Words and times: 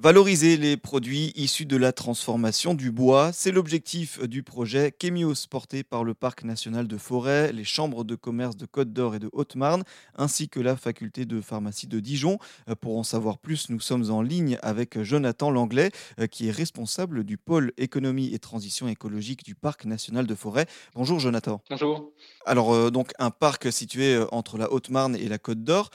Valoriser 0.00 0.56
les 0.56 0.76
produits 0.76 1.32
issus 1.34 1.66
de 1.66 1.76
la 1.76 1.90
transformation 1.90 2.72
du 2.72 2.92
bois, 2.92 3.32
c'est 3.32 3.50
l'objectif 3.50 4.22
du 4.22 4.44
projet 4.44 4.94
Chemios 5.02 5.48
porté 5.50 5.82
par 5.82 6.04
le 6.04 6.14
Parc 6.14 6.44
national 6.44 6.86
de 6.86 6.96
Forêt, 6.96 7.50
les 7.52 7.64
chambres 7.64 8.04
de 8.04 8.14
commerce 8.14 8.56
de 8.56 8.64
Côte 8.64 8.92
d'Or 8.92 9.16
et 9.16 9.18
de 9.18 9.28
Haute-Marne, 9.32 9.82
ainsi 10.14 10.48
que 10.48 10.60
la 10.60 10.76
faculté 10.76 11.24
de 11.24 11.40
pharmacie 11.40 11.88
de 11.88 11.98
Dijon. 11.98 12.38
Euh, 12.68 12.76
pour 12.76 12.96
en 12.96 13.02
savoir 13.02 13.38
plus, 13.38 13.70
nous 13.70 13.80
sommes 13.80 14.08
en 14.08 14.22
ligne 14.22 14.56
avec 14.62 15.02
Jonathan 15.02 15.50
Langlais, 15.50 15.90
euh, 16.20 16.28
qui 16.28 16.46
est 16.46 16.52
responsable 16.52 17.24
du 17.24 17.36
pôle 17.36 17.72
économie 17.76 18.32
et 18.32 18.38
transition 18.38 18.86
écologique 18.86 19.44
du 19.44 19.56
Parc 19.56 19.84
national 19.84 20.28
de 20.28 20.34
Forêt. 20.36 20.66
Bonjour 20.94 21.18
Jonathan. 21.18 21.60
Bonjour. 21.70 22.12
Alors 22.46 22.72
euh, 22.72 22.90
donc 22.92 23.10
un 23.18 23.30
parc 23.30 23.72
situé 23.72 24.24
entre 24.30 24.58
la 24.58 24.72
Haute-Marne 24.72 25.16
et 25.16 25.26
la 25.26 25.38
Côte 25.38 25.64
d'Or, 25.64 25.90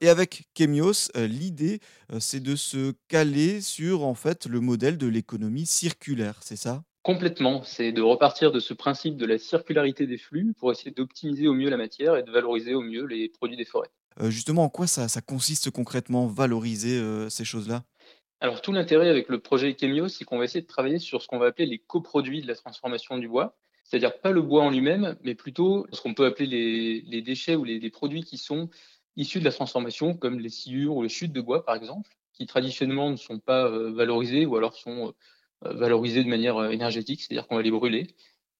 et 0.00 0.08
avec 0.08 0.48
Chemios, 0.56 1.10
l'idée 1.14 1.80
c'est 2.18 2.40
de 2.40 2.56
se 2.56 2.94
caler 3.08 3.33
sur 3.60 4.04
en 4.04 4.14
fait 4.14 4.46
le 4.46 4.60
modèle 4.60 4.98
de 4.98 5.06
l'économie 5.06 5.66
circulaire, 5.66 6.38
c'est 6.40 6.56
ça? 6.56 6.84
Complètement, 7.02 7.62
c'est 7.64 7.92
de 7.92 8.00
repartir 8.00 8.52
de 8.52 8.60
ce 8.60 8.72
principe 8.72 9.16
de 9.16 9.26
la 9.26 9.38
circularité 9.38 10.06
des 10.06 10.16
flux 10.16 10.54
pour 10.56 10.70
essayer 10.72 10.90
d'optimiser 10.90 11.48
au 11.48 11.52
mieux 11.52 11.68
la 11.68 11.76
matière 11.76 12.16
et 12.16 12.22
de 12.22 12.30
valoriser 12.30 12.74
au 12.74 12.80
mieux 12.80 13.04
les 13.04 13.28
produits 13.28 13.56
des 13.56 13.64
forêts. 13.64 13.90
Euh, 14.20 14.30
justement, 14.30 14.64
en 14.64 14.68
quoi 14.68 14.86
ça, 14.86 15.08
ça 15.08 15.20
consiste 15.20 15.70
concrètement, 15.70 16.26
valoriser 16.26 16.96
euh, 16.96 17.28
ces 17.28 17.44
choses-là? 17.44 17.82
Alors 18.40 18.62
tout 18.62 18.72
l'intérêt 18.72 19.08
avec 19.08 19.28
le 19.28 19.38
projet 19.40 19.76
Chemio, 19.78 20.08
c'est 20.08 20.24
qu'on 20.24 20.38
va 20.38 20.44
essayer 20.44 20.62
de 20.62 20.66
travailler 20.66 20.98
sur 20.98 21.20
ce 21.20 21.28
qu'on 21.28 21.38
va 21.38 21.46
appeler 21.46 21.66
les 21.66 21.78
coproduits 21.78 22.40
de 22.40 22.46
la 22.46 22.54
transformation 22.54 23.18
du 23.18 23.28
bois, 23.28 23.56
c'est-à-dire 23.84 24.20
pas 24.20 24.30
le 24.30 24.42
bois 24.42 24.62
en 24.62 24.70
lui-même, 24.70 25.16
mais 25.24 25.34
plutôt 25.34 25.86
ce 25.92 26.00
qu'on 26.00 26.14
peut 26.14 26.26
appeler 26.26 27.02
les, 27.06 27.22
déchets 27.22 27.56
ou 27.56 27.64
les, 27.64 27.90
produits 27.90 28.22
qui 28.22 28.38
sont 28.38 28.70
issus 29.16 29.40
de 29.40 29.44
la 29.44 29.52
transformation, 29.52 30.14
comme 30.14 30.38
les 30.38 30.48
sciures 30.50 30.94
ou 30.96 31.02
les 31.02 31.08
chutes 31.08 31.32
de 31.32 31.40
bois 31.40 31.64
par 31.64 31.74
exemple 31.74 32.10
qui 32.34 32.46
traditionnellement 32.46 33.10
ne 33.10 33.16
sont 33.16 33.38
pas 33.38 33.66
euh, 33.66 33.92
valorisés 33.92 34.44
ou 34.46 34.56
alors 34.56 34.76
sont 34.76 35.14
euh, 35.64 35.72
valorisés 35.72 36.22
de 36.22 36.28
manière 36.28 36.56
euh, 36.56 36.70
énergétique, 36.70 37.22
c'est-à-dire 37.22 37.46
qu'on 37.46 37.56
va 37.56 37.62
les 37.62 37.70
brûler. 37.70 38.08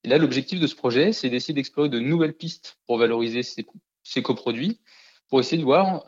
Et 0.05 0.09
là, 0.09 0.19
l'objectif 0.19 0.61
de 0.61 0.67
ce 0.67 0.75
projet, 0.75 1.13
c'est 1.13 1.31
d'essayer 1.31 1.55
d'explorer 1.55 1.89
de 1.89 1.99
nouvelles 1.99 2.35
pistes 2.35 2.79
pour 2.87 2.99
valoriser 2.99 3.43
ces 3.43 4.23
coproduits, 4.23 4.81
pour 5.29 5.41
essayer 5.41 5.57
de 5.57 5.65
voir 5.65 6.05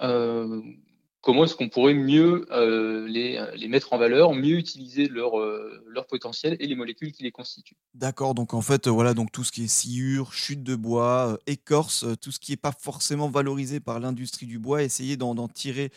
comment 1.27 1.43
est-ce 1.43 1.57
qu'on 1.57 1.69
pourrait 1.69 1.93
mieux 1.93 2.47
euh, 2.53 3.09
les, 3.09 3.45
les, 3.57 3.67
mettre 3.67 3.93
en 3.93 3.99
valeur, 3.99 4.33
mieux 4.33 4.59
utiliser 4.59 5.09
leur, 5.09 5.41
euh, 5.41 5.83
leur 5.89 6.07
potentiel 6.07 6.57
et 6.61 6.69
les 6.69 6.77
molécules 6.77 7.11
qui 7.11 7.25
les 7.25 7.33
constituent. 7.33 7.77
D'accord, 7.95 8.33
donc 8.33 8.55
en 8.55 8.61
fait, 8.61 8.87
voilà, 8.87 9.13
donc 9.13 9.33
tout 9.33 9.43
ce 9.43 9.51
qui 9.51 9.65
est 9.65 9.67
sciure, 9.67 10.33
chute 10.33 10.63
de 10.63 10.77
bois, 10.77 11.33
euh, 11.33 11.37
écorce, 11.49 12.07
tout 12.23 12.31
ce 12.31 12.39
qui 12.39 12.53
n'est 12.53 12.57
pas 12.57 12.71
forcément 12.71 13.29
valorisé 13.29 13.81
par 13.81 13.99
l'industrie 13.99 14.47
du 14.47 14.61
bois, 14.61 14.85
essayer 14.85 15.17
d'en 15.17 15.49
tirer 15.49 15.91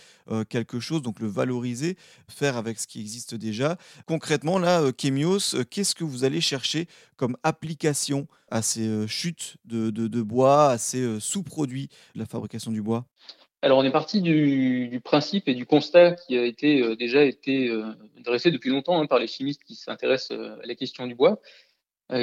quelque 0.50 0.80
chose, 0.80 1.04
donc 1.04 1.20
le 1.20 1.28
valoriser, 1.28 1.96
faire 2.28 2.58
avec 2.58 2.80
ce 2.80 2.88
qui 2.88 3.00
existe 3.00 3.36
déjà. 3.36 3.78
Concrètement, 4.08 4.58
là, 4.58 4.82
Chemios, 5.00 5.56
qu'est-ce 5.70 5.94
que 5.94 6.04
vous 6.04 6.24
allez 6.24 6.42
chercher 6.42 6.88
comme 7.18 7.38
application 7.44 8.28
à 8.50 8.64
ces 8.64 9.08
chutes 9.08 9.58
de 9.66 10.22
bois, 10.22 10.72
à 10.72 10.78
ces 10.80 11.20
sous-produits 11.20 11.90
de 12.16 12.20
la 12.20 12.26
fabrication 12.26 12.72
du 12.72 12.82
bois? 12.82 13.06
Alors, 13.62 13.80
on 13.80 13.84
est 13.84 13.92
parti 13.92 14.22
du, 14.22 15.02
principe 15.04 15.50
et 15.50 15.54
du 15.54 15.66
constat 15.66 16.14
qui 16.14 16.38
a 16.38 16.46
été 16.46 16.82
euh, 16.82 16.96
déjà 16.96 17.24
été 17.24 17.68
euh, 17.68 17.94
dressé 18.24 18.52
depuis 18.52 18.70
longtemps 18.70 19.02
hein, 19.02 19.06
par 19.06 19.20
les 19.20 19.28
chimistes 19.28 19.64
qui 19.64 19.76
s'intéressent 19.76 20.38
euh, 20.38 20.58
à 20.64 20.66
la 20.66 20.76
question 20.76 21.08
du 21.08 21.16
bois, 21.16 21.40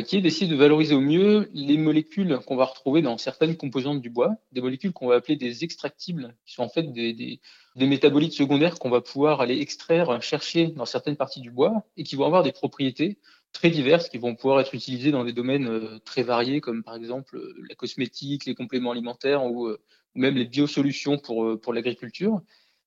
qui 0.04 0.16
est 0.16 0.20
d'essayer 0.20 0.50
de 0.50 0.56
valoriser 0.56 0.96
au 0.96 1.00
mieux 1.00 1.48
les 1.54 1.76
molécules 1.76 2.40
qu'on 2.44 2.56
va 2.56 2.64
retrouver 2.64 3.02
dans 3.02 3.18
certaines 3.18 3.56
composantes 3.56 4.00
du 4.00 4.10
bois, 4.10 4.34
des 4.50 4.60
molécules 4.60 4.92
qu'on 4.92 5.06
va 5.06 5.14
appeler 5.14 5.36
des 5.36 5.62
extractibles, 5.62 6.34
qui 6.44 6.54
sont 6.54 6.64
en 6.64 6.68
fait 6.68 6.92
des, 6.92 7.40
métabolites 7.76 8.32
secondaires 8.32 8.80
qu'on 8.80 8.90
va 8.90 9.00
pouvoir 9.00 9.40
aller 9.40 9.60
extraire, 9.60 10.20
chercher 10.20 10.66
dans 10.72 10.86
certaines 10.86 11.14
parties 11.14 11.40
du 11.40 11.52
bois, 11.52 11.84
et 11.96 12.02
qui 12.02 12.16
vont 12.16 12.26
avoir 12.26 12.42
des 12.42 12.50
propriétés 12.50 13.20
très 13.56 13.70
diverses 13.70 14.08
qui 14.08 14.18
vont 14.18 14.34
pouvoir 14.34 14.60
être 14.60 14.74
utilisées 14.74 15.10
dans 15.10 15.24
des 15.24 15.32
domaines 15.32 16.00
très 16.04 16.22
variés, 16.22 16.60
comme 16.60 16.84
par 16.84 16.94
exemple 16.94 17.40
la 17.68 17.74
cosmétique, 17.74 18.46
les 18.46 18.54
compléments 18.54 18.92
alimentaires 18.92 19.44
ou 19.44 19.76
ou 20.16 20.20
même 20.20 20.34
les 20.34 20.46
biosolutions 20.46 21.18
pour, 21.18 21.44
euh, 21.44 21.60
l'agriculture, 21.72 22.40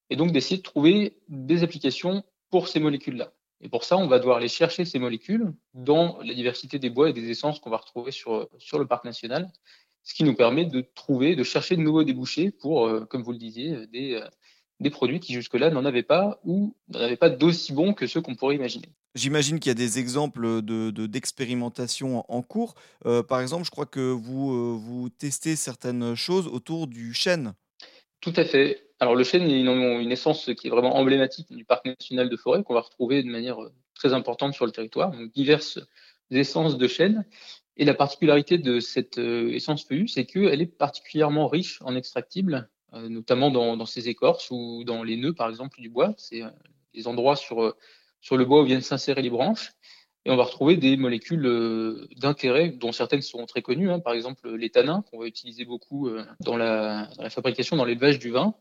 et 0.09 0.15
donc 0.15 0.31
d'essayer 0.31 0.57
de 0.57 0.63
trouver 0.63 1.17
des 1.27 1.63
applications 1.63 2.23
pour 2.49 2.67
ces 2.67 2.79
molécules-là. 2.79 3.31
Et 3.61 3.69
pour 3.69 3.83
ça, 3.83 3.97
on 3.97 4.07
va 4.07 4.19
devoir 4.19 4.37
aller 4.37 4.47
chercher 4.47 4.85
ces 4.85 4.99
molécules 4.99 5.53
dans 5.73 6.17
la 6.23 6.33
diversité 6.33 6.79
des 6.79 6.89
bois 6.89 7.09
et 7.09 7.13
des 7.13 7.29
essences 7.29 7.59
qu'on 7.59 7.69
va 7.69 7.77
retrouver 7.77 8.11
sur, 8.11 8.49
le 8.73 8.85
parc 8.85 9.05
national, 9.05 9.51
ce 10.03 10.13
qui 10.13 10.23
nous 10.23 10.33
permet 10.33 10.65
de 10.65 10.81
trouver, 10.95 11.35
de 11.35 11.43
chercher 11.43 11.75
de 11.75 11.81
nouveaux 11.81 12.03
débouchés 12.03 12.51
pour, 12.51 12.87
euh, 12.87 13.05
comme 13.05 13.21
vous 13.21 13.33
le 13.33 13.37
disiez, 13.37 13.85
des, 13.87 14.15
euh, 14.15 14.27
des 14.79 14.89
produits 14.89 15.19
qui 15.19 15.33
jusque-là 15.33 15.69
n'en 15.69 15.85
avaient 15.85 16.03
pas 16.03 16.39
ou 16.43 16.75
n'en 16.87 17.01
avaient 17.01 17.17
pas 17.17 17.29
d'aussi 17.29 17.73
bons 17.73 17.93
que 17.93 18.07
ceux 18.07 18.21
qu'on 18.21 18.35
pourrait 18.35 18.55
imaginer. 18.55 18.89
J'imagine 19.15 19.59
qu'il 19.59 19.69
y 19.69 19.71
a 19.71 19.75
des 19.75 19.97
exemples 19.97 20.61
de, 20.61 20.91
d'expérimentation 21.07 22.23
en 22.31 22.41
cours. 22.43 22.75
Euh, 23.05 23.23
par 23.23 23.41
exemple, 23.41 23.65
je 23.65 23.71
crois 23.71 23.87
que 23.87 23.99
vous, 23.99 24.51
euh, 24.51 24.77
vous 24.79 25.09
testez 25.09 25.55
certaines 25.55 26.13
choses 26.15 26.47
autour 26.47 26.85
du 26.85 27.13
chêne. 27.13 27.53
Tout 28.21 28.33
à 28.35 28.45
fait. 28.45 28.83
Alors 28.99 29.15
le 29.15 29.23
chêne 29.23 29.43
est 29.43 29.61
une, 29.61 29.69
une 29.69 30.11
essence 30.11 30.51
qui 30.55 30.67
est 30.67 30.69
vraiment 30.69 30.95
emblématique 30.97 31.51
du 31.51 31.65
parc 31.65 31.85
national 31.85 32.29
de 32.29 32.37
forêt 32.37 32.63
qu'on 32.63 32.73
va 32.73 32.81
retrouver 32.81 33.23
de 33.23 33.29
manière 33.29 33.63
euh, 33.63 33.73
très 33.95 34.13
importante 34.13 34.53
sur 34.53 34.65
le 34.65 34.71
territoire. 34.71 35.11
Donc 35.11 35.31
diverses 35.31 35.79
essences 36.29 36.77
de 36.77 36.87
chêne. 36.87 37.25
Et 37.77 37.85
la 37.85 37.95
particularité 37.95 38.57
de 38.57 38.79
cette 38.79 39.17
essence 39.17 39.85
feuillue, 39.85 40.09
c'est 40.09 40.25
qu'elle 40.25 40.61
est 40.61 40.65
particulièrement 40.65 41.47
riche 41.47 41.79
en 41.81 41.95
extractibles, 41.95 42.69
notamment 42.91 43.51
dans, 43.51 43.77
dans, 43.77 43.85
ses 43.85 44.09
écorces 44.09 44.51
ou 44.51 44.83
dans 44.83 45.01
les 45.01 45.15
nœuds, 45.15 45.33
par 45.33 45.47
exemple, 45.49 45.79
du 45.79 45.89
bois. 45.89 46.13
C'est 46.17 46.41
des 46.93 47.07
endroits 47.07 47.37
sur 47.37 47.73
sur 48.21 48.37
le 48.37 48.45
bois 48.45 48.61
où 48.61 48.65
viennent 48.65 48.81
s'insérer 48.81 49.21
les 49.21 49.29
branches. 49.29 49.71
Et 50.25 50.31
on 50.31 50.35
va 50.35 50.43
retrouver 50.43 50.75
des 50.75 50.97
molécules 50.97 51.45
euh, 51.45 52.07
d'intérêt, 52.17 52.69
dont 52.69 52.91
certaines 52.91 53.21
sont 53.21 53.45
très 53.45 53.61
connues, 53.61 53.89
hein. 53.89 53.99
par 53.99 54.13
exemple 54.13 54.53
les 54.53 54.69
tanins, 54.69 55.03
qu'on 55.09 55.19
va 55.19 55.27
utiliser 55.27 55.63
beaucoup 55.63 56.07
euh, 56.07 56.25
dans 56.41 56.57
la, 56.57 57.09
fabrication, 57.29 57.77
dans 57.77 57.85
l'élevage 57.85 58.19
du 58.19 58.31
vin. 58.31 58.53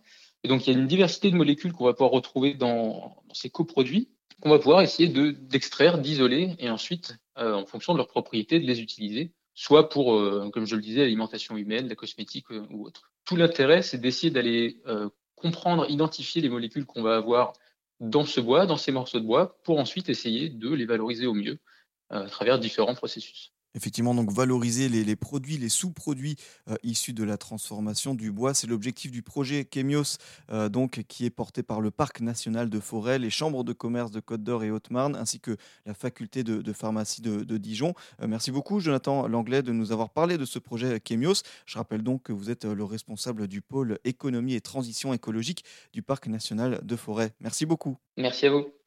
Et 0.44 0.48
donc 0.48 0.66
il 0.66 0.72
y 0.72 0.76
a 0.76 0.78
une 0.78 0.86
diversité 0.86 1.30
de 1.30 1.36
molécules 1.36 1.72
qu'on 1.72 1.84
va 1.84 1.94
pouvoir 1.94 2.12
retrouver 2.12 2.54
dans, 2.54 3.22
ces 3.32 3.50
coproduits, 3.50 4.08
qu'on 4.40 4.50
va 4.50 4.58
pouvoir 4.58 4.82
essayer 4.82 5.08
d'extraire, 5.08 5.98
d'isoler, 5.98 6.54
et 6.60 6.70
ensuite, 6.70 7.18
euh, 7.38 7.54
en 7.54 7.66
fonction 7.66 7.92
de 7.92 7.98
leurs 7.98 8.08
propriétés, 8.08 8.60
de 8.60 8.66
les 8.66 8.80
utiliser, 8.80 9.32
soit 9.54 9.88
pour, 9.88 10.16
comme 10.52 10.66
je 10.66 10.76
le 10.76 10.80
disais, 10.80 11.00
l'alimentation 11.00 11.56
humaine, 11.56 11.88
la 11.88 11.96
cosmétique 11.96 12.48
ou 12.50 12.86
autre. 12.86 13.10
Tout 13.24 13.34
l'intérêt, 13.34 13.82
c'est 13.82 13.98
d'essayer 13.98 14.30
d'aller 14.30 14.80
comprendre, 15.34 15.90
identifier 15.90 16.40
les 16.40 16.48
molécules 16.48 16.86
qu'on 16.86 17.02
va 17.02 17.16
avoir 17.16 17.54
dans 18.00 18.24
ce 18.24 18.40
bois, 18.40 18.66
dans 18.66 18.76
ces 18.76 18.92
morceaux 18.92 19.20
de 19.20 19.26
bois, 19.26 19.58
pour 19.64 19.78
ensuite 19.78 20.08
essayer 20.08 20.48
de 20.48 20.72
les 20.72 20.86
valoriser 20.86 21.26
au 21.26 21.34
mieux 21.34 21.58
euh, 22.12 22.24
à 22.24 22.28
travers 22.28 22.58
différents 22.58 22.94
processus. 22.94 23.52
Effectivement, 23.74 24.14
donc 24.14 24.32
valoriser 24.32 24.88
les, 24.88 25.16
produits, 25.16 25.58
les 25.58 25.68
sous-produits 25.68 26.36
euh, 26.70 26.76
issus 26.82 27.12
de 27.12 27.22
la 27.22 27.36
transformation 27.36 28.14
du 28.14 28.32
bois, 28.32 28.54
c'est 28.54 28.66
l'objectif 28.66 29.10
du 29.10 29.22
projet 29.22 29.68
Chemios, 29.72 30.16
euh, 30.50 30.68
donc 30.68 31.04
qui 31.06 31.26
est 31.26 31.30
porté 31.30 31.62
par 31.62 31.80
le 31.80 31.90
Parc 31.90 32.20
national 32.20 32.70
de 32.70 32.80
Forêt, 32.80 33.18
les 33.18 33.30
chambres 33.30 33.64
de 33.64 33.72
commerce 33.72 34.10
de 34.10 34.20
Côte 34.20 34.42
d'Or 34.42 34.64
et 34.64 34.70
Haute-Marne, 34.70 35.16
ainsi 35.16 35.38
que 35.38 35.56
la 35.84 35.94
faculté 35.94 36.42
de, 36.44 36.72
pharmacie 36.72 37.20
de, 37.20 37.58
Dijon. 37.58 37.94
Euh, 38.22 38.26
merci 38.26 38.50
beaucoup, 38.50 38.80
Jonathan 38.80 39.26
Langlais, 39.28 39.62
de 39.62 39.72
nous 39.72 39.92
avoir 39.92 40.10
parlé 40.10 40.38
de 40.38 40.44
ce 40.44 40.58
projet 40.58 41.00
Chemios. 41.06 41.42
Je 41.66 41.76
rappelle 41.76 42.02
donc 42.02 42.22
que 42.22 42.32
vous 42.32 42.50
êtes 42.50 42.64
le 42.64 42.84
responsable 42.84 43.48
du 43.48 43.60
pôle 43.60 43.98
économie 44.04 44.54
et 44.54 44.60
transition 44.60 45.12
écologique 45.12 45.64
du 45.92 46.02
Parc 46.02 46.26
national 46.26 46.80
de 46.82 46.96
Forêt. 46.96 47.32
Merci 47.40 47.66
beaucoup. 47.66 47.96
Merci 48.16 48.46
à 48.46 48.50
vous. 48.50 48.77